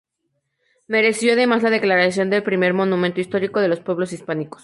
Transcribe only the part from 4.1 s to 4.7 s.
Hispánicos.